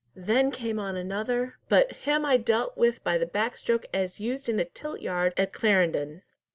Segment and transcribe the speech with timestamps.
[0.15, 4.49] Then came on another, but him I dealt with by the back stroke as used
[4.49, 6.23] in the tilt yard at Clarendon."